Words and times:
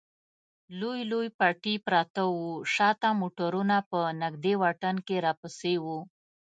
لوی 0.79 0.99
لوی 1.11 1.27
پټي 1.39 1.75
پراته 1.85 2.23
و، 2.35 2.37
شا 2.73 2.89
ته 3.01 3.09
موټرونه 3.21 3.75
په 3.89 3.99
نږدې 4.21 4.53
واټن 4.61 4.95
کې 5.07 5.15
راپسې 5.25 5.75
و. 5.83 5.85